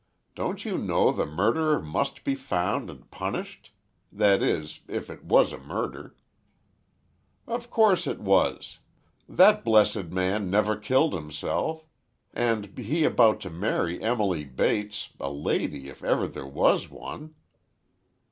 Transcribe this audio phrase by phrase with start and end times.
[0.33, 3.71] Don't you know the murderer must be found and punished?
[4.11, 6.15] That is if it was a murder."
[7.45, 8.79] "Of course it was!
[9.29, 11.85] That blessed man never killed himself!
[12.33, 17.35] And he about to marry Emily Bates—a lady, if ever there was one!"